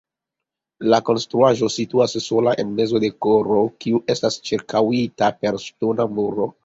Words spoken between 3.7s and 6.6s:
kiu estas ĉirkaŭita per ŝtona muro.